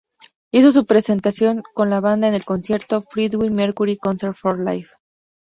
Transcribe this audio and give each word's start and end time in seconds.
Hizo 0.51 0.71
su 0.71 0.87
presentación 0.87 1.61
con 1.75 1.91
la 1.91 1.99
banda 1.99 2.27
en 2.27 2.33
el 2.33 2.43
concierto 2.43 3.03
"Freddie 3.03 3.51
Mercury 3.51 3.97
Concert 3.97 4.35
for 4.35 4.57
Life". 4.57 4.89